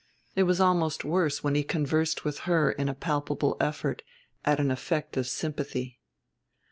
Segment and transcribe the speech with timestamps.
[0.35, 4.01] It was almost worse when he conversed with her in a palpable effort
[4.43, 5.99] at an effect of sympathy.